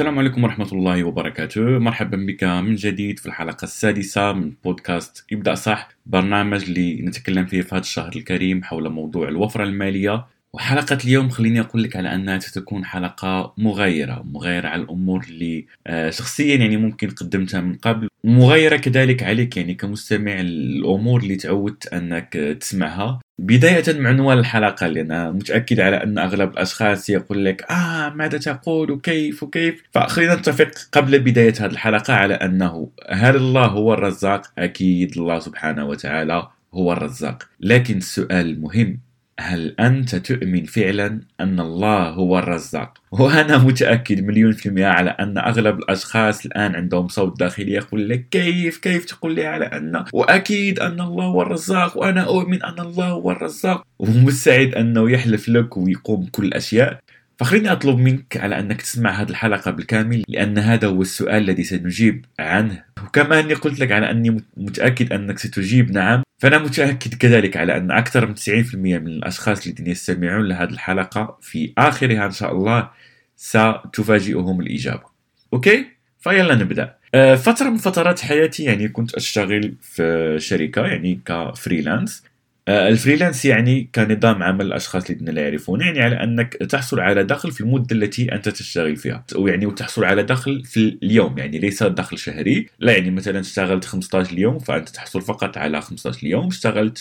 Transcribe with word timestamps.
السلام 0.00 0.18
عليكم 0.18 0.44
ورحمة 0.44 0.72
الله 0.72 1.04
وبركاته. 1.04 1.60
مرحبا 1.60 2.16
بك 2.16 2.44
من 2.44 2.74
جديد 2.74 3.18
في 3.18 3.26
الحلقة 3.26 3.64
السادسة 3.64 4.32
من 4.32 4.52
بودكاست 4.64 5.24
إبدأ 5.32 5.54
صح 5.54 5.88
برنامج 6.06 6.62
اللي 6.62 7.02
نتكلم 7.02 7.46
فيه 7.46 7.62
في 7.62 7.74
هذا 7.74 7.80
الشهر 7.80 8.12
الكريم 8.16 8.62
حول 8.62 8.88
موضوع 8.88 9.28
الوفرة 9.28 9.64
المالية. 9.64 10.26
وحلقة 10.52 10.98
اليوم 11.04 11.28
خليني 11.28 11.60
أقول 11.60 11.82
لك 11.82 11.96
على 11.96 12.14
أنها 12.14 12.38
ستكون 12.38 12.84
حلقة 12.84 13.54
مغايرة 13.58 14.22
مغايرة 14.32 14.68
على 14.68 14.82
الأمور 14.82 15.24
اللي 15.28 15.66
آه، 15.86 16.10
شخصيا 16.10 16.56
يعني 16.56 16.76
ممكن 16.76 17.10
قدمتها 17.10 17.60
من 17.60 17.74
قبل 17.74 18.08
مغايرة 18.24 18.76
كذلك 18.76 19.22
عليك 19.22 19.56
يعني 19.56 19.74
كمستمع 19.74 20.40
الأمور 20.40 21.20
اللي 21.20 21.36
تعودت 21.36 21.86
أنك 21.92 22.56
تسمعها. 22.60 23.20
بداية 23.38 24.00
مع 24.00 24.08
عنوان 24.08 24.38
الحلقة 24.38 24.86
لأن 24.86 25.32
متأكد 25.32 25.80
على 25.80 26.02
أن 26.02 26.18
أغلب 26.18 26.52
الأشخاص 26.52 27.10
يقول 27.10 27.44
لك 27.44 27.70
آه 27.70 28.08
ماذا 28.08 28.38
تقول؟ 28.38 28.90
وكيف؟ 28.90 29.42
وكيف؟ 29.42 29.82
فخلينا 29.92 30.34
نتفق 30.34 30.70
قبل 30.92 31.18
بداية 31.18 31.54
هذه 31.60 31.70
الحلقة 31.70 32.14
على 32.14 32.34
أنه 32.34 32.90
هل 33.10 33.36
الله 33.36 33.66
هو 33.66 33.94
الرزاق؟ 33.94 34.46
أكيد 34.58 35.18
الله 35.18 35.38
سبحانه 35.38 35.84
وتعالى 35.84 36.48
هو 36.74 36.92
الرزاق. 36.92 37.42
لكن 37.60 37.96
السؤال 37.96 38.46
المهم 38.50 39.00
هل 39.40 39.74
أنت 39.80 40.16
تؤمن 40.16 40.64
فعلا 40.64 41.20
أن 41.40 41.60
الله 41.60 42.08
هو 42.08 42.38
الرزاق؟ 42.38 42.98
وأنا 43.10 43.58
متأكد 43.58 44.24
مليون 44.24 44.52
في 44.52 44.66
المئة 44.66 44.86
على 44.86 45.10
أن 45.10 45.38
أغلب 45.38 45.78
الأشخاص 45.78 46.46
الآن 46.46 46.74
عندهم 46.76 47.08
صوت 47.08 47.40
داخلي 47.40 47.72
يقول 47.72 48.08
لك 48.08 48.28
كيف 48.30 48.78
كيف 48.78 49.04
تقول 49.04 49.34
لي 49.34 49.46
على 49.46 49.64
أن؟ 49.64 50.04
وأكيد 50.12 50.80
أن 50.80 51.00
الله 51.00 51.24
هو 51.24 51.42
الرزاق 51.42 51.98
وأنا 51.98 52.26
أؤمن 52.26 52.62
أن 52.62 52.80
الله 52.80 53.08
هو 53.08 53.30
الرزاق. 53.30 53.86
ومستعد 53.98 54.74
أنه 54.74 55.10
يحلف 55.10 55.48
لك 55.48 55.76
ويقوم 55.76 56.20
بكل 56.24 56.44
الأشياء. 56.44 57.00
فخليني 57.40 57.72
أطلب 57.72 57.98
منك 57.98 58.36
على 58.36 58.58
أنك 58.58 58.82
تسمع 58.82 59.10
هذه 59.10 59.30
الحلقة 59.30 59.70
بالكامل 59.70 60.24
لأن 60.28 60.58
هذا 60.58 60.88
هو 60.88 61.02
السؤال 61.02 61.42
الذي 61.42 61.64
سنجيب 61.64 62.24
عنه. 62.38 62.84
وكما 63.04 63.40
أني 63.40 63.54
قلت 63.54 63.80
لك 63.80 63.92
على 63.92 64.10
أني 64.10 64.42
متأكد 64.56 65.12
أنك 65.12 65.38
ستجيب 65.38 65.90
نعم. 65.92 66.22
فأنا 66.38 66.58
متأكد 66.58 67.14
كذلك 67.14 67.56
على 67.56 67.76
أن 67.76 67.90
أكثر 67.90 68.26
من 68.26 68.34
90% 68.34 68.74
من 68.74 69.06
الأشخاص 69.06 69.66
الذين 69.66 69.86
يستمعون 69.86 70.48
لهذه 70.48 70.70
الحلقة 70.70 71.38
في 71.40 71.72
آخرها 71.78 72.26
إن 72.26 72.30
شاء 72.30 72.52
الله 72.52 72.90
ستفاجئهم 73.36 74.60
الإجابة 74.60 75.04
okay؟ 75.52 75.86
فيلا 76.18 76.54
نبدأ. 76.54 76.96
آه، 77.14 77.34
فترة 77.34 77.68
من 77.68 77.76
فترات 77.76 78.20
حياتي 78.20 78.64
يعني 78.64 78.88
كنت 78.88 79.14
أشتغل 79.14 79.74
في 79.80 80.36
شركة 80.38 80.86
يعني 80.86 81.20
ك 81.26 81.35
freelance. 81.35 82.22
ال 82.68 82.76
freelance 82.76 83.44
يعني 83.44 83.90
كنظام 83.94 84.42
عمل 84.42 84.66
الأشخاص 84.66 85.10
الذين 85.10 85.28
لا 85.28 85.42
يعرفون 85.42 85.80
يعني 85.80 86.00
على 86.00 86.22
أنك 86.22 86.54
تحصل 86.54 87.00
على 87.00 87.24
دخل 87.24 87.52
في 87.52 87.60
المدة 87.60 87.96
التي 87.96 88.32
أنت 88.32 88.48
تشتغل 88.48 88.96
فيها. 88.96 89.24
ويعني 89.36 89.66
وتحصل 89.66 90.04
على 90.04 90.22
دخل 90.22 90.64
في 90.64 90.98
اليوم 91.02 91.38
يعني 91.38 91.58
ليس 91.58 91.82
دخل 91.82 92.18
شهري. 92.18 92.66
لا 92.78 92.92
يعني 92.92 93.10
مثلا 93.10 93.40
اشتغلت 93.40 93.84
15 93.84 94.38
يوم 94.38 94.58
فأنت 94.58 94.88
تحصل 94.88 95.22
فقط 95.22 95.58
على 95.58 95.80
15 95.80 96.26
يوم 96.26 96.46
اشتغلت 96.46 96.98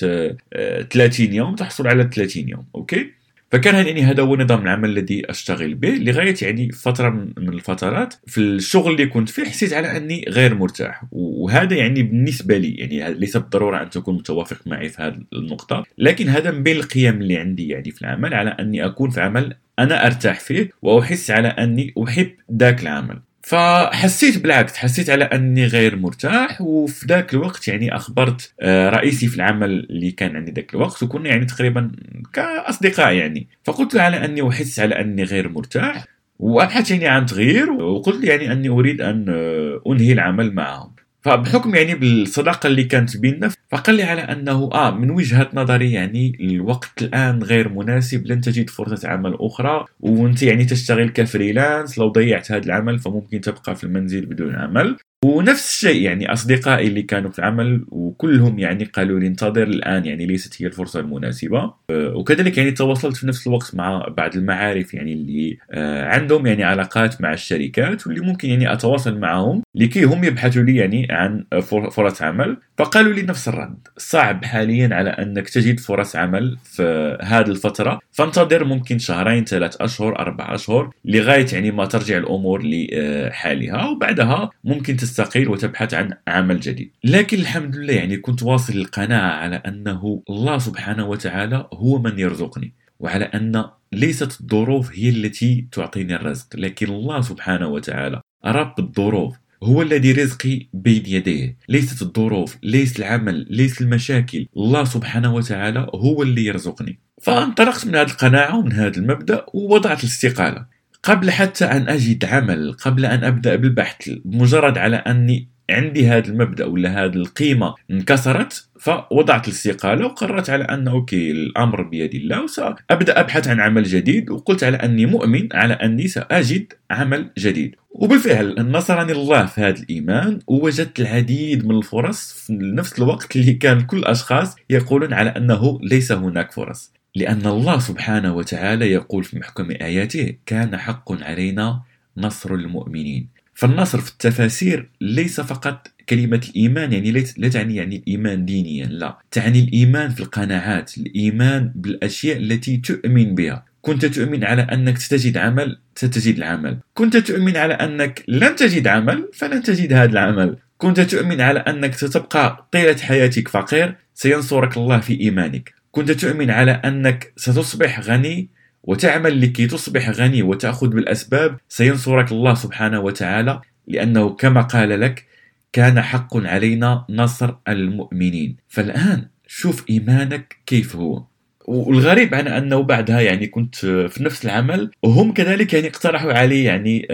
30 0.91 1.27
آه، 1.27 1.33
يوم 1.33 1.55
تحصل 1.55 1.87
على 1.87 2.09
30 2.13 2.49
يوم 2.49 2.65
okay؟ 2.75 3.18
فكان 3.51 3.87
يعني 3.87 4.01
هذا 4.01 4.23
هو 4.23 4.35
نظام 4.35 4.61
العمل 4.61 4.89
الذي 4.89 5.31
أشتغل 5.31 5.75
به 5.75 5.89
لغاية 5.89 6.35
يعني 6.41 6.71
فترة 6.71 7.09
من 7.09 7.49
الفترات 7.49 8.13
في 8.27 8.37
الشغل 8.37 8.91
اللي 8.91 9.05
كنت 9.05 9.29
فيه 9.29 9.43
حسيت 9.43 9.73
على 9.73 9.97
أني 9.97 10.25
غير 10.29 10.55
مرتاح. 10.55 11.03
وهذا 11.11 11.75
يعني 11.75 12.03
بالنسبة 12.03 12.57
لي 12.57 12.75
يعني 12.75 13.13
ليس 13.13 13.37
بالضرورة 13.37 13.81
أن 13.83 13.89
تكون 13.89 14.15
متوافق 14.15 14.67
معي 14.67 14.89
في 14.89 15.01
هذه 15.01 15.19
النقطة. 15.33 15.83
لكن 15.97 16.29
هذا 16.29 16.51
من 16.51 16.63
بين 16.63 16.75
القيم 16.75 17.21
اللي 17.21 17.37
عندي 17.37 17.67
يعني 17.67 17.91
في 17.91 18.01
العمل 18.01 18.33
على 18.33 18.49
أني 18.49 18.85
أكون 18.85 19.09
في 19.09 19.21
عمل 19.21 19.55
أنا 19.79 20.05
أرتاح 20.05 20.39
فيه 20.39 20.69
وأحس 20.81 21.31
على 21.31 21.47
أني 21.47 21.93
أحب 22.03 22.31
ذاك 22.53 22.81
العمل. 22.81 23.19
فحسيت 23.49 24.37
بالعكس 24.37 24.77
حسيت 24.77 25.09
على 25.09 25.23
أني 25.23 25.65
غير 25.65 25.95
مرتاح 25.95 26.61
وفي 26.61 27.05
ذاك 27.07 27.33
الوقت 27.33 27.67
يعني 27.67 27.95
أخبرت 27.95 28.53
آه، 28.61 28.89
رئيسي 28.89 29.27
في 29.27 29.35
العمل 29.35 29.69
اللي 29.89 30.11
كان 30.11 30.35
عندي 30.35 30.51
ذاك 30.51 30.73
الوقت 30.73 31.03
وكنا 31.03 31.29
يعني 31.29 31.45
تقريبا 31.45 31.91
كأصدقاء 32.33 33.13
يعني. 33.13 33.47
فقلت 33.63 33.93
له 33.93 34.01
على 34.01 34.25
أني 34.25 34.49
احس 34.49 34.79
على 34.79 35.01
أني 35.01 35.23
غير 35.23 35.49
مرتاح 35.49 36.05
وأبحث 36.39 36.91
يعني 36.91 37.07
عن 37.07 37.25
تغيير 37.25 37.71
وقلت 37.71 38.23
يعني 38.23 38.51
أني 38.51 38.69
أريد 38.69 39.01
أن 39.01 39.25
آه، 39.29 39.81
أنهي 39.87 40.13
العمل 40.13 40.53
معهم. 40.53 40.91
فبحكم 41.21 41.75
يعني 41.75 41.95
بالصداقة 41.95 42.67
اللي 42.67 42.83
كانت 42.83 43.17
بيننا 43.17 43.51
فقال 43.71 43.95
لي 43.95 44.03
على 44.03 44.21
أنه 44.21 44.69
آه 44.73 44.91
من 44.91 45.11
وجهة 45.11 45.49
نظري 45.53 45.91
يعني 45.91 46.37
الوقت 46.39 47.01
الآن 47.01 47.43
غير 47.43 47.69
مناسب 47.69 48.27
لن 48.27 48.41
تجد 48.41 48.69
فرصة 48.69 49.09
عمل 49.09 49.37
أخرى 49.39 49.85
وأنت 49.99 50.43
يعني 50.43 50.65
تشتغل 50.65 51.09
كفريلانس 51.09 51.97
لو 51.97 52.07
ضيعت 52.07 52.51
هذا 52.51 52.65
العمل 52.65 52.99
فممكن 52.99 53.41
تبقى 53.41 53.75
في 53.75 53.83
المنزل 53.83 54.25
بدون 54.25 54.55
عمل. 54.55 54.97
ونفس 55.25 55.69
الشيء 55.69 56.01
يعني 56.01 56.33
أصدقائي 56.33 56.87
اللي 56.87 57.01
كانوا 57.01 57.31
في 57.31 57.39
العمل 57.39 57.85
وكلهم 57.87 58.59
يعني 58.59 58.83
قالوا 58.83 59.19
لي 59.19 59.27
انتظر 59.27 59.63
الآن 59.63 60.05
يعني 60.05 60.25
ليست 60.25 60.61
هي 60.61 60.67
الفرصة 60.67 60.99
المناسبة. 60.99 61.73
أه، 61.89 62.13
وكذلك 62.15 62.57
يعني 62.57 62.71
تواصلت 62.71 63.17
في 63.17 63.27
نفس 63.27 63.47
الوقت 63.47 63.75
مع 63.75 64.07
بعض 64.17 64.35
المعارف 64.35 64.93
يعني 64.93 65.13
اللي 65.13 65.57
أه، 65.71 66.05
عندهم 66.05 66.47
يعني 66.47 66.63
علاقات 66.63 67.21
مع 67.21 67.33
الشركات 67.33 68.07
واللي 68.07 68.21
ممكن 68.21 68.49
يعني 68.49 68.73
أتواصل 68.73 69.19
معهم 69.19 69.63
لكي 69.75 70.03
هم 70.03 70.23
يبحثوا 70.23 70.63
لي 70.63 70.75
يعني 70.75 71.07
عن 71.11 71.45
فرص 71.91 72.21
عمل. 72.21 72.57
فقالوا 72.77 73.13
لي 73.13 73.21
نفس 73.21 73.47
الرد 73.59 73.87
صعب 73.97 74.45
حاليا 74.45 74.95
على 74.95 75.09
أنك 75.09 75.49
تجد 75.49 75.79
فرص 75.79 76.15
عمل 76.15 76.57
في 76.63 77.17
هذه 77.21 77.47
الفترة. 77.47 77.99
فانتظر 78.11 78.63
ممكن 78.63 78.99
شهرين 78.99 79.45
ثلاث 79.45 79.81
أشهر 79.81 80.19
أربع 80.19 80.55
أشهر 80.55 80.89
لغاية 81.05 81.45
يعني 81.53 81.71
ما 81.71 81.85
ترجع 81.85 82.17
الأمور 82.17 82.61
لحالها 82.63 83.85
وبعدها 83.89 84.49
ممكن 84.63 84.97
تستقيل 84.97 85.49
وتبحث 85.49 85.93
عن 85.93 86.13
عمل 86.27 86.59
جديد. 86.59 86.91
لكن 87.03 87.39
الحمد 87.39 87.75
لله 87.75 87.93
يعني 87.93 88.17
كنت 88.17 88.43
واصل 88.43 88.73
القناعة 88.73 89.31
على 89.31 89.55
أنه 89.55 90.23
الله 90.29 90.57
سبحانه 90.57 91.05
وتعالى 91.07 91.67
هو 91.73 91.99
من 91.99 92.19
يرزقني 92.19 92.73
وعلى 92.99 93.25
أن 93.25 93.65
ليست 93.91 94.41
الظروف 94.41 94.91
هي 94.93 95.09
التي 95.09 95.67
تعطيني 95.71 96.15
الرزق. 96.15 96.47
لكن 96.55 96.87
الله 96.87 97.21
سبحانه 97.21 97.67
وتعالى 97.67 98.21
رب 98.45 98.79
الظروف 98.79 99.35
هو 99.63 99.81
الذي 99.81 100.11
رزقي 100.11 100.67
بين 100.73 101.03
يديه. 101.05 101.57
ليست 101.69 102.01
الظروف 102.01 102.57
ليس 102.63 102.99
العمل 102.99 103.45
ليس 103.49 103.81
المشاكل. 103.81 104.47
الله 104.57 104.83
سبحانه 104.83 105.33
وتعالى 105.35 105.87
هو 105.95 106.23
اللي 106.23 106.45
يرزقني. 106.45 106.99
فانطلقت 107.21 107.87
من 107.87 107.95
هذه 107.95 108.07
القناعة 108.07 108.59
ومن 108.59 108.73
هذا 108.73 108.97
المبدأ 108.97 109.45
ووضعت 109.53 109.99
الاستقالة. 109.99 110.65
قبل 111.03 111.31
حتى 111.31 111.65
أن 111.65 111.89
أجد 111.89 112.25
عمل 112.25 112.73
قبل 112.73 113.05
أن 113.05 113.23
أبدأ 113.23 113.55
بالبحث 113.55 114.11
مجرد 114.25 114.77
على 114.77 114.95
أني 114.95 115.47
عندي 115.69 116.07
هذا 116.07 116.27
المبدأ 116.27 116.65
ولا 116.65 117.05
هذه 117.05 117.15
القيمة 117.15 117.75
انكسرت 117.91 118.69
فوضعت 118.79 119.47
الاستقالة 119.47 120.05
وقررت 120.05 120.49
على 120.49 120.63
أن 120.63 120.87
أوكي 120.87 121.31
الأمر 121.31 121.81
بيد 121.81 122.15
الله 122.15 122.43
وسأبدأ 122.43 123.19
أبحث 123.19 123.47
عن 123.47 123.59
عمل 123.59 123.83
جديد 123.83 124.29
وقلت 124.29 124.63
على 124.63 124.77
أني 124.77 125.05
مؤمن 125.05 125.47
على 125.53 125.73
أني 125.73 126.07
سأجد 126.07 126.73
عمل 126.91 127.29
جديد. 127.37 127.75
وبالفعل 127.91 128.71
نصرني 128.71 129.11
الله 129.11 129.45
في 129.45 129.61
هذا 129.61 129.79
الإيمان 129.79 130.39
ووجدت 130.47 130.99
العديد 130.99 131.65
من 131.65 131.77
الفرص 131.77 132.33
في 132.33 132.53
نفس 132.53 132.99
الوقت 132.99 133.35
اللي 133.35 133.53
كان 133.53 133.81
كل 133.81 133.97
الاشخاص 133.97 134.55
يقولون 134.69 135.13
على 135.13 135.29
أنه 135.29 135.79
ليس 135.83 136.11
هناك 136.11 136.51
فرص. 136.51 136.93
لأن 137.15 137.45
الله 137.45 137.79
سبحانه 137.79 138.35
وتعالى 138.35 138.91
يقول 138.91 139.23
في 139.23 139.39
محكم 139.39 139.71
آياته 139.71 140.33
كان 140.45 140.77
حق 140.77 141.23
علينا 141.23 141.81
نصر 142.17 142.53
المؤمنين. 142.53 143.38
فالنصر 143.59 144.01
في 144.01 144.11
التفاسير 144.11 144.89
ليس 145.01 145.41
فقط 145.41 145.87
كلمة 146.09 146.41
الإيمان 146.49 146.93
يعني 146.93 147.11
لا 147.37 147.49
تعني 147.49 147.75
يعني 147.75 147.95
الإيمان 147.95 148.45
دينيا 148.45 148.85
لا. 148.85 149.17
تعني 149.31 149.59
الإيمان 149.59 150.09
في 150.09 150.19
القناعات 150.19 150.97
الإيمان 150.97 151.71
بالأشياء 151.75 152.37
التي 152.37 152.77
تؤمن 152.77 153.35
بها. 153.35 153.65
كنت 153.81 154.05
تؤمن 154.05 154.43
على 154.43 154.61
أنك 154.61 154.97
ستجد 154.97 155.37
عمل 155.37 155.79
ستجد 155.95 156.37
العمل. 156.37 156.77
كنت 156.93 157.17
تؤمن 157.17 157.57
على 157.57 157.73
أنك 157.73 158.23
لن 158.27 158.55
تجد 158.55 158.87
عمل 158.87 159.29
فلن 159.33 159.63
تجد 159.63 159.93
هذا 159.93 160.11
العمل. 160.11 160.57
كنت 160.77 160.99
تؤمن 160.99 161.41
على 161.41 161.59
أنك 161.59 161.95
ستبقى 161.95 162.67
طيلة 162.71 162.97
حياتك 162.97 163.47
فقير 163.47 163.95
سينصرك 164.13 164.77
الله 164.77 164.99
في 164.99 165.19
إيمانك. 165.21 165.73
كنت 165.91 166.11
تؤمن 166.11 166.49
على 166.51 166.71
أنك 166.71 167.33
ستصبح 167.37 167.99
غني 167.99 168.49
وتعمل 168.83 169.41
لكي 169.41 169.67
تصبح 169.67 170.09
غني 170.09 170.43
وتأخذ 170.43 170.87
بالأسباب 170.87 171.57
سينصرك 171.69 172.31
الله 172.31 172.53
سبحانه 172.53 172.99
وتعالى 172.99 173.61
لأنه 173.87 174.29
كما 174.29 174.61
قال 174.61 175.01
لك 175.01 175.25
كان 175.73 176.01
حق 176.01 176.37
علينا 176.37 177.05
نصر 177.09 177.55
المؤمنين. 177.67 178.57
فالآن 178.67 179.27
شوف 179.47 179.89
إيمانك 179.89 180.55
كيف 180.65 180.95
هو. 180.95 181.23
والغريب 181.65 182.35
عن 182.35 182.47
أنه 182.47 182.83
بعدها 182.83 183.21
يعني 183.21 183.47
كنت 183.47 183.75
في 183.85 184.23
نفس 184.23 184.45
العمل 184.45 184.91
وهم 185.03 185.33
كذلك 185.33 185.73
يعني 185.73 185.87
اقترحوا 185.87 186.33
علي 186.33 186.63
يعني 186.63 187.07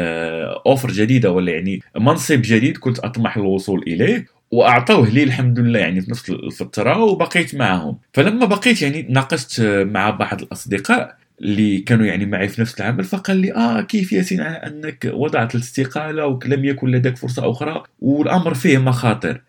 اوفر 0.65 0.89
آه، 0.89 0.93
جديدة 0.93 1.31
ولا 1.31 1.51
يعني 1.51 1.81
منصب 1.99 2.41
جديد 2.41 2.77
كنت 2.77 2.99
أطمح 2.99 3.37
للوصول 3.37 3.83
إليه 3.87 4.25
وأعطوه 4.51 5.09
لي 5.09 5.23
الحمد 5.23 5.59
لله 5.59 5.79
يعني 5.79 6.01
في 6.01 6.11
نفس 6.11 6.29
الفترة 6.29 7.03
وبقيت 7.03 7.55
معهم. 7.55 7.97
فلما 8.13 8.45
بقيت 8.45 8.81
يعني 8.81 9.01
ناقشت 9.09 9.61
مع 9.91 10.09
بعض 10.09 10.41
الأصدقاء 10.41 11.17
اللي 11.41 11.77
كانوا 11.79 12.05
يعني 12.05 12.25
معي 12.25 12.47
في 12.47 12.61
نفس 12.61 12.81
العمل 12.81 13.03
فقال 13.03 13.37
لي 13.37 13.53
آه 13.53 13.81
كيف 13.81 14.13
ياسين 14.13 14.41
أنك 14.41 15.11
وضعت 15.13 15.55
الاستقالة 15.55 16.25
ولم 16.25 16.65
يكن 16.65 16.91
لديك 16.91 17.17
فرصة 17.17 17.51
أخرى 17.51 17.83
والأمر 17.99 18.53
فيه 18.53 18.77
مخاطر. 18.77 19.41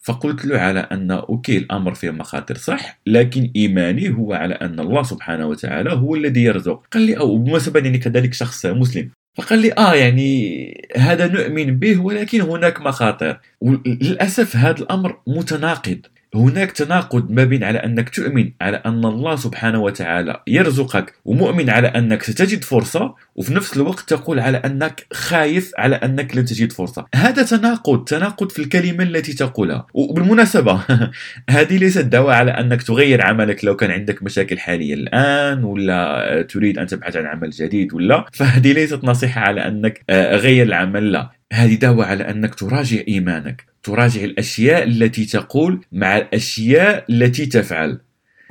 فقلت 0.00 0.44
له 0.44 0.58
على 0.58 0.80
أن 0.80 1.10
أوكي 1.10 1.58
الأمر 1.58 1.94
فيه 1.94 2.10
مخاطر 2.10 2.56
صح 2.56 3.00
لكن 3.06 3.50
إيماني 3.56 4.14
هو 4.14 4.32
على 4.32 4.54
أن 4.54 4.80
الله 4.80 5.02
سبحانه 5.02 5.46
وتعالى 5.46 5.92
هو 5.92 6.14
الذي 6.14 6.42
يرزق. 6.42 6.86
قال 6.92 7.02
لي 7.02 7.18
أو 7.18 7.38
بالمناسبة 7.38 7.80
يعني 7.80 7.98
كذلك 7.98 8.34
شخص 8.34 8.66
مسلم. 8.66 9.10
فقال 9.34 9.58
لي 9.58 9.72
آه 9.78 9.94
يعني 9.94 10.88
هذا 10.96 11.26
نؤمن 11.26 11.78
به 11.78 12.00
ولكن 12.00 12.40
هناك 12.40 12.80
مخاطر. 12.80 13.40
وللاسف 13.60 14.56
هذا 14.56 14.78
الأمر 14.78 15.18
متناقض. 15.26 16.06
هناك 16.34 16.72
تناقض 16.72 17.30
ما 17.30 17.44
بين 17.44 17.64
على 17.64 17.78
أنك 17.78 18.08
تؤمن 18.08 18.50
على 18.60 18.76
أن 18.86 19.04
الله 19.04 19.36
سبحانه 19.36 19.82
وتعالى 19.82 20.42
يرزقك 20.46 21.14
ومؤمن 21.24 21.70
على 21.70 21.88
أنك 21.88 22.22
ستجد 22.22 22.64
فرصة 22.64 23.14
وفي 23.34 23.54
نفس 23.54 23.76
الوقت 23.76 24.08
تقول 24.08 24.40
على 24.40 24.58
أنك 24.58 25.06
خايف 25.12 25.72
على 25.78 25.96
أنك 25.96 26.36
لن 26.36 26.44
تجد 26.44 26.72
فرصة. 26.72 27.06
هذا 27.14 27.42
تناقض 27.42 28.04
تناقض 28.04 28.50
في 28.50 28.58
الكلمة 28.58 29.02
التي 29.02 29.32
تقولها. 29.32 29.86
وبالمناسبة 29.94 30.80
هذه 31.50 31.76
ليست 31.76 32.04
دعوه 32.04 32.34
على 32.34 32.50
أنك 32.50 32.82
تغير 32.82 33.22
عملك 33.22 33.64
لو 33.64 33.76
كان 33.76 33.90
عندك 33.90 34.22
مشاكل 34.22 34.58
حالية 34.58 34.94
الآن 34.94 35.64
ولا 35.64 36.46
تريد 36.48 36.78
أن 36.78 36.86
تبحث 36.86 37.16
عن 37.16 37.26
عمل 37.26 37.50
جديد 37.50 37.94
ولا. 37.94 38.24
فهذه 38.32 38.72
ليست 38.72 39.04
نصيحة 39.04 39.40
على 39.40 39.68
أنك 39.68 40.04
آه، 40.10 40.36
غير 40.36 40.66
العمل 40.66 41.12
لا. 41.12 41.30
هذه 41.52 41.74
دعوه 41.74 42.06
على 42.06 42.30
أنك 42.30 42.54
تراجع 42.54 42.98
إيمانك. 43.08 43.73
تراجع 43.84 44.24
الأشياء 44.24 44.82
التي 44.82 45.24
تقول 45.24 45.84
مع 45.92 46.18
الأشياء 46.18 47.04
التي 47.10 47.46
تفعل. 47.46 48.00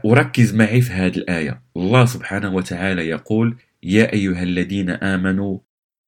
وركز 0.04 0.56
معي 0.56 0.82
في 0.82 0.92
هذه 0.94 1.18
الآية. 1.18 1.62
الله 1.78 2.06
سبحانه 2.06 2.56
وتعالى 2.56 3.08
يقول 3.08 3.56
يا 3.84 4.14
أيها 4.14 4.44
الذين 4.44 4.90
آمنوا 4.90 5.58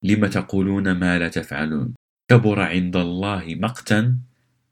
لم 0.04 0.26
تقولون 0.26 0.92
ما 0.92 1.20
لا 1.20 1.28
تفعلون؟ 1.28 1.94
كبر 2.30 2.60
عند 2.60 2.96
الله 2.96 3.44
مقتا 3.48 4.16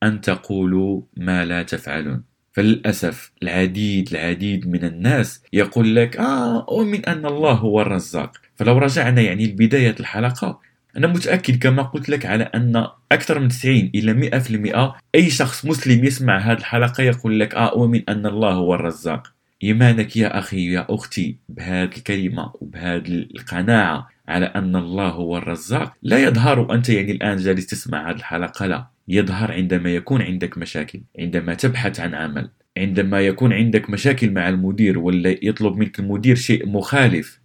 أن 0.04 0.22
تقولوا 0.22 1.02
ما 1.18 1.46
لا 1.46 1.64
تفعلون. 1.64 2.24
فللأسف 2.52 3.32
العديد 3.44 4.10
العديد 4.12 4.68
من 4.68 4.84
الناس 4.86 5.44
يقول 5.54 5.96
لك 5.96 6.18
آه 6.18 6.66
أؤمن 6.70 7.06
أن 7.06 7.26
الله 7.26 7.52
هو 7.52 7.82
الرزاق. 7.82 8.38
فلو 8.56 8.78
رجعنا 8.78 9.22
يعني 9.22 9.46
لبداية 9.46 9.96
الحلقة 10.00 10.60
أنا 10.98 11.08
متأكد 11.08 11.64
كما 11.64 11.82
قلت 11.82 12.10
لك 12.10 12.26
على 12.26 12.44
أن 12.44 12.88
أكثر 13.12 13.40
من 13.40 13.48
90 13.48 13.92
إلى 13.96 14.14
100% 14.14 14.94
أي 15.16 15.30
شخص 15.30 15.66
مسلم 15.66 16.06
يسمع 16.06 16.38
هذه 16.38 16.58
الحلقة 16.58 17.04
يقول 17.04 17.40
لك 17.40 17.56
آه 17.56 17.72
أؤمن 17.72 18.02
أن 18.10 18.26
الله 18.26 18.52
هو 18.52 18.76
الرزاق. 18.76 19.34
إيمانك 19.64 20.18
يا 20.18 20.40
أخي 20.40 20.72
يا 20.72 20.86
أختي 20.90 21.38
بهذه 21.50 21.90
الكلمة 21.98 22.52
وبهذه 22.62 23.08
القناعة 23.36 24.10
على 24.28 24.46
أن 24.46 24.76
الله 24.76 25.10
هو 25.10 25.38
الرزاق 25.38 25.94
لا 26.04 26.18
يظهر 26.18 26.60
وأنت 26.60 26.90
يعني 26.90 27.12
الآن 27.12 27.38
جالس 27.38 27.66
تسمع 27.68 28.10
هذه 28.10 28.16
الحلقة 28.16 28.66
لا. 28.66 28.88
يظهر 29.08 29.52
عندما 29.52 29.90
يكون 29.90 30.22
عندك 30.22 30.58
مشاكل 30.58 31.02
عندما 31.20 31.54
تبحث 31.54 32.00
عن 32.00 32.16
عمل 32.16 32.50
عندما 32.78 33.22
يكون 33.22 33.54
عندك 33.54 33.90
مشاكل 33.90 34.32
مع 34.32 34.50
المدير 34.50 35.00
ولا 35.00 35.36
يطلب 35.42 35.78
منك 35.78 36.00
المدير 36.00 36.36
شيء 36.36 36.68
مخالف. 36.68 37.40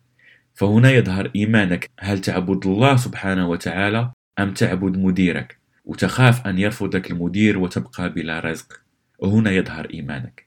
فهنا 0.58 0.90
يظهر 0.90 1.30
إيمانك. 1.36 1.90
هل 2.00 2.20
تعبد 2.20 2.66
الله 2.66 2.96
سبحانه 2.96 3.48
وتعالى 3.48 4.12
أم 4.38 4.54
تعبد 4.54 4.96
مديرك؟ 4.98 5.58
وتخاف 5.84 6.46
أن 6.46 6.58
يرفضك 6.58 7.10
المدير 7.10 7.58
وتبقى 7.58 8.12
بلا 8.12 8.40
رزق. 8.40 8.80
وهنا 9.18 9.50
يظهر 9.50 9.90
إيمانك. 9.94 10.46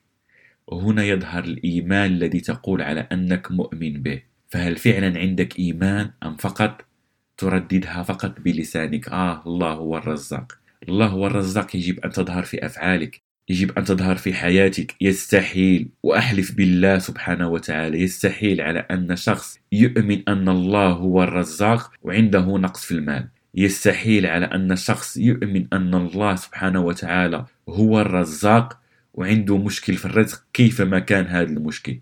وهنا 0.66 1.04
يظهر 1.04 1.44
الإيمان 1.44 2.10
الذي 2.10 2.40
تقول 2.40 2.82
على 2.82 3.00
أنك 3.00 3.52
مؤمن 3.52 4.02
به. 4.02 4.22
فهل 4.48 4.76
فعلا 4.76 5.18
عندك 5.18 5.58
إيمان 5.58 6.10
أم 6.22 6.36
فقط؟ 6.36 6.84
ترددها 7.36 8.02
فقط 8.02 8.40
بلسانك. 8.40 9.08
آه 9.08 9.42
الله 9.46 9.72
هو 9.72 9.96
الرزاق. 9.96 10.58
الله 10.88 11.06
هو 11.06 11.26
الرزاق. 11.26 11.76
يجب 11.76 12.00
أن 12.00 12.10
تظهر 12.10 12.42
في 12.42 12.66
أفعالك. 12.66 13.22
يجب 13.52 13.78
أن 13.78 13.84
تظهر 13.84 14.16
في 14.16 14.34
حياتك. 14.34 14.94
يستحيل. 15.00 15.88
وأحلف 16.02 16.52
بالله 16.52 16.98
سبحانه 16.98 17.48
وتعالى. 17.48 18.02
يستحيل 18.02 18.60
على 18.60 18.78
أن 18.78 19.16
شخص 19.16 19.60
يؤمن 19.72 20.22
أن 20.28 20.48
الله 20.48 20.88
هو 20.88 21.22
الرزاق 21.22 21.92
وعنده 22.02 22.58
نقص 22.58 22.84
في 22.84 22.92
المال. 22.92 23.28
يستحيل 23.54 24.26
على 24.26 24.46
أن 24.46 24.76
شخص 24.76 25.16
يؤمن 25.16 25.66
أن 25.72 25.94
الله 25.94 26.36
سبحانه 26.36 26.80
وتعالى 26.80 27.44
هو 27.68 28.00
الرزاق 28.00 28.78
وعنده 29.14 29.58
مشكل 29.58 29.94
في 29.94 30.04
الرزق 30.04 30.42
كيفما 30.52 30.98
كان 30.98 31.26
هذا 31.26 31.50
المشكل. 31.50 31.98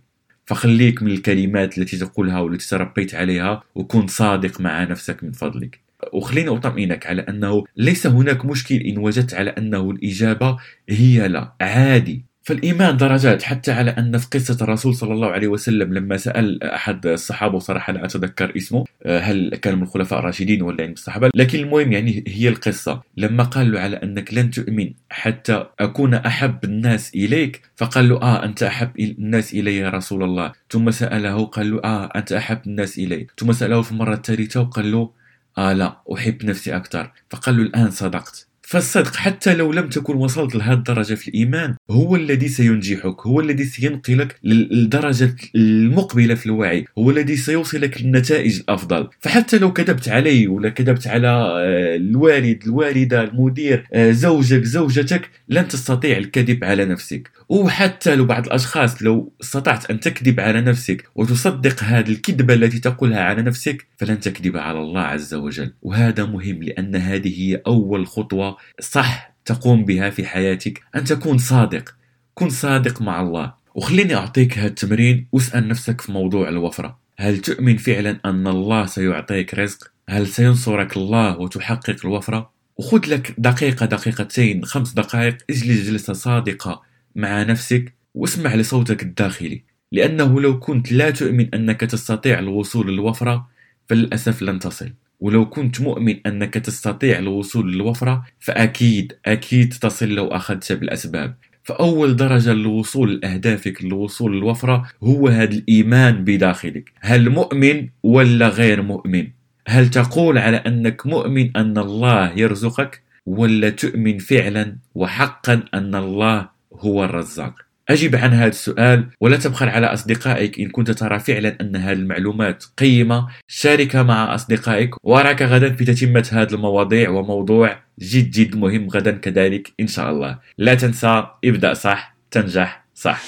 فخليك 0.47 1.03
من 1.03 1.11
الكلمات 1.11 1.79
التي 1.79 1.97
تقولها 1.97 2.41
والتي 2.41 2.69
تربيت 2.69 3.15
عليها 3.15 3.63
وكن 3.75 4.07
صادق 4.07 4.61
مع 4.61 4.85
نفسك 4.85 5.25
من 5.25 5.33
فضلك. 5.33 5.81
وخليني 6.13 6.49
أطمئنك 6.49 7.07
على 7.07 7.23
أنه 7.23 7.65
ليس 7.77 8.07
هناك 8.07 8.45
مشكل 8.45 8.75
إن 8.77 8.99
وجدت 8.99 9.35
على 9.35 9.51
أنه 9.51 9.91
الإجابة 9.91 10.57
هي 10.89 11.29
لا. 11.29 11.53
عادي. 11.61 12.31
فالإيمان 12.43 12.97
درجات. 12.97 13.43
حتى 13.43 13.73
على 13.73 13.91
أن 13.91 14.19
في 14.19 14.27
قصة 14.33 14.65
الرسول 14.65 14.95
صلى 14.95 15.13
الله 15.15 15.29
عليه 15.29 15.49
وسلم 15.49 15.95
لما 15.95 16.17
سأل 16.17 16.63
أحد 16.63 17.07
الصحابة 17.07 17.59
صراحة 17.59 17.93
لا 17.93 18.05
أتذكر 18.05 18.57
اسمه 18.57 18.85
آه، 19.03 19.19
هل 19.19 19.57
كان 19.63 19.77
من 19.77 19.83
الخلفاء 19.83 20.19
الراشدين 20.19 20.63
ولا 20.63 20.81
يعني 20.81 20.93
الصحابة؟ 20.93 21.31
لكن 21.35 21.59
المهم 21.59 21.93
يعني 21.93 22.25
هي 22.27 22.49
القصة. 22.49 23.03
لما 23.17 23.45
قال 23.45 23.73
له 23.73 23.81
على 23.81 23.97
أنك 23.97 24.35
لن 24.35 24.51
تؤمن 24.51 24.91
حتى 25.11 25.67
أكون 25.81 26.15
أحب 26.15 26.65
الناس 26.65 27.15
إليك 27.15 27.63
فقال 27.77 28.09
له 28.09 28.23
آه 28.23 28.45
أنت 28.45 28.63
أحب 28.63 29.01
الناس 29.01 29.55
إلي 29.55 29.77
يا 29.77 29.91
رسول 29.91 30.23
الله. 30.23 30.53
ثم 30.71 30.91
سأله 30.91 31.45
قال 31.45 31.71
له 31.71 31.81
آه 31.85 32.11
أنت 32.17 32.33
أحب 32.33 32.59
الناس 32.67 32.99
إلي. 32.99 33.27
ثم 33.39 33.53
سأله 33.53 33.83
في 33.83 33.93
المرة 33.93 34.15
الثالثة 34.15 34.61
وقال 34.61 34.93
له 34.93 35.20
آه 35.59 35.73
لا 35.73 36.03
أحب 36.15 36.45
نفسي 36.45 36.77
أكثر. 36.77 37.13
فقال 37.31 37.57
له 37.57 37.63
الآن 37.63 37.91
صدقت. 37.91 38.50
فالصدق 38.71 39.17
حتى 39.17 39.55
لو 39.55 39.73
لم 39.73 39.89
تكن 39.89 40.17
وصلت 40.17 40.55
لهذه 40.55 40.73
الدرجة 40.73 41.15
في 41.15 41.29
الإيمان 41.29 41.75
هو 41.91 42.17
الذي 42.17 42.49
سينجحك 42.49 43.27
هو 43.27 43.41
الذي 43.41 43.65
سينقلك 43.65 44.37
للدرجة 44.45 45.37
المقبلة 45.55 46.35
في 46.35 46.47
الوعي 46.47 46.85
هو 46.99 47.11
الذي 47.11 47.37
سيوصلك 47.37 48.03
للنتائج 48.03 48.61
الأفضل. 48.61 49.09
فحتى 49.21 49.59
لو 49.59 49.73
كذبت 49.73 50.09
علي 50.09 50.47
ولا 50.47 50.69
كذبت 50.69 51.07
على 51.07 51.29
آه، 51.29 51.97
الوالد 51.97 52.63
الوالدة 52.65 53.23
المدير 53.23 53.87
آه، 53.93 54.11
زوجك 54.11 54.65
زوجتك 54.65 55.31
لن 55.49 55.69
تستطيع 55.69 56.19
الكذب 56.19 56.65
على 56.65 56.85
نفسك. 56.85 57.31
وحتى 57.49 58.15
لو 58.17 58.25
بعض 58.25 58.47
الأشخاص 58.47 59.03
لو 59.03 59.33
استطعت 59.43 59.91
أن 59.91 60.01
تكذب 60.01 60.41
على 60.41 60.61
نفسك 60.61 61.09
وتصدق 61.15 61.83
هذه 61.83 62.11
الكذبة 62.11 62.55
التي 62.55 62.79
تقولها 62.79 63.21
على 63.21 63.43
نفسك 63.43 63.87
فلن 63.97 64.21
تكذب 64.21 64.57
على 64.57 64.79
الله 64.79 65.01
عز 65.01 65.35
وجل. 65.35 65.73
وهذا 65.83 66.25
مهم 66.25 66.63
لأن 66.63 66.97
هذه 66.97 67.41
هي 67.41 67.63
أول 67.67 68.07
خطوة 68.07 68.60
صح 68.81 69.33
تقوم 69.45 69.85
بها 69.85 70.11
في 70.11 70.27
حياتك 70.27 70.83
أن 70.97 71.05
تكون 71.05 71.39
صادق. 71.39 71.95
كن 72.35 72.51
صادق 72.51 73.03
مع 73.03 73.21
الله. 73.21 73.53
وخليني 73.75 74.15
أعطيك 74.15 74.59
هذا 74.59 74.67
التمرين 74.67 75.27
واسأل 75.33 75.69
نفسك 75.69 76.01
في 76.01 76.13
موضوع 76.13 76.49
الوفرة. 76.49 76.99
هل 77.19 77.39
تؤمن 77.39 77.77
فعلا 77.77 78.21
أن 78.25 78.47
الله 78.47 78.87
سيعطيك 78.87 79.55
رزق؟ 79.55 79.91
هل 80.09 80.27
سينصرك 80.27 80.97
الله 80.97 81.39
وتحقق 81.39 81.97
الوفرة؟ 82.05 82.51
وخذ 82.77 83.01
لك 83.07 83.35
دقيقة 83.39 83.87
دقيقتين 83.87 84.65
خمس 84.65 84.93
دقائق 84.93 85.37
اجلس 85.51 85.89
جلسة 85.89 86.13
صادقة 86.13 86.83
مع 87.17 87.43
نفسك 87.43 87.93
واسمع 88.15 88.55
لصوتك 88.55 89.03
الداخلي. 89.03 89.63
لأنه 89.93 90.41
لو 90.41 90.59
كنت 90.59 90.93
لا 90.93 91.11
تؤمن 91.11 91.55
أنك 91.55 91.81
تستطيع 91.81 92.39
الوصول 92.39 92.93
للوفرة 92.93 93.49
فللأسف 93.89 94.43
لن 94.43 94.59
تصل. 94.59 94.93
ولو 95.21 95.49
كنت 95.49 95.81
مؤمن 95.81 96.17
أنك 96.27 96.55
تستطيع 96.55 97.19
الوصول 97.19 97.73
للوفرة 97.73 98.25
فأكيد 98.39 99.13
أكيد 99.27 99.75
تصل 99.81 100.09
لو 100.09 100.29
أخذت 100.29 100.73
بالأسباب. 100.73 101.35
فأول 101.63 102.17
درجة 102.17 102.53
للوصول 102.53 103.15
لأهدافك 103.15 103.85
للوصول 103.85 104.37
للوفرة 104.37 104.87
هو 105.03 105.29
هذا 105.29 105.55
الإيمان 105.55 106.25
بداخلك. 106.25 106.93
هل 107.01 107.31
مؤمن 107.31 107.89
ولا 108.03 108.49
غير 108.49 108.83
مؤمن؟ 108.83 109.29
هل 109.69 109.91
تقول 109.91 110.39
على 110.39 110.57
أنك 110.57 111.07
مؤمن 111.07 111.57
أن 111.57 111.79
الله 111.79 112.39
يرزقك 112.39 113.03
ولا 113.27 113.71
تؤمن 113.71 114.19
فعلا 114.19 114.77
وحقا 114.95 115.63
أن 115.75 115.95
الله 115.95 116.49
هو 116.73 117.05
الرزاق؟ 117.05 117.70
أجب 117.91 118.17
عن 118.17 118.33
هذا 118.33 118.49
السؤال 118.49 119.07
ولا 119.21 119.37
تبخل 119.37 119.69
على 119.69 119.87
أصدقائك 119.87 120.61
إن 120.61 120.69
كنت 120.69 120.91
ترى 120.91 121.19
فعلا 121.19 121.57
أن 121.61 121.77
هذه 121.77 121.93
المعلومات 121.93 122.65
قيمة. 122.79 123.29
شاركها 123.49 124.03
مع 124.03 124.35
أصدقائك. 124.35 124.95
وأراك 125.03 125.43
غدا 125.43 125.73
في 125.73 125.85
تتمة 125.85 126.29
هذه 126.33 126.55
المواضيع 126.55 127.11
وموضوع 127.11 127.79
جد 127.99 128.31
جد 128.31 128.57
مهم 128.57 128.89
غدا 128.89 129.11
كذلك 129.11 129.73
إن 129.81 129.87
شاء 129.87 130.11
الله. 130.11 130.39
لا 130.59 130.75
تنسى 130.75 131.27
ابدأ 131.45 131.75
صح 131.75 132.17
تنجح 132.31 132.87
صح. 132.95 133.23